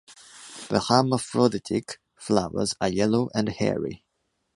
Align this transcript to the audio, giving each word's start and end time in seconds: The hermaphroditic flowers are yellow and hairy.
The 0.69 0.79
hermaphroditic 0.79 1.99
flowers 2.15 2.73
are 2.81 2.89
yellow 2.89 3.29
and 3.35 3.49
hairy. 3.49 4.03